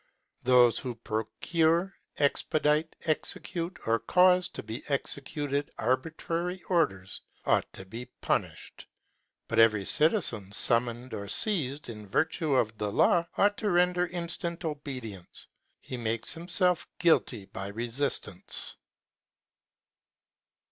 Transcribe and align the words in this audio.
Those 0.43 0.79
who 0.79 0.95
procure, 0.95 1.95
expedite, 2.17 2.95
execute, 3.05 3.77
or 3.85 3.99
cause 3.99 4.49
to 4.49 4.63
be 4.63 4.83
executed 4.89 5.69
arbitrary 5.77 6.63
orders 6.63 7.21
ought 7.45 7.71
to 7.73 7.85
be 7.85 8.05
punished: 8.19 8.87
but 9.47 9.59
every 9.59 9.85
citizen 9.85 10.51
summoned 10.53 11.13
or 11.13 11.27
seized 11.27 11.87
in 11.87 12.07
virtue 12.07 12.55
of 12.55 12.75
the 12.79 12.91
law 12.91 13.27
ought 13.37 13.57
to 13.59 13.69
render 13.69 14.07
instant 14.07 14.65
obedience; 14.65 15.47
he 15.79 15.97
makes 15.97 16.33
himself 16.33 16.87
guilty 16.97 17.45
by 17.45 17.67
resistance. 17.67 18.77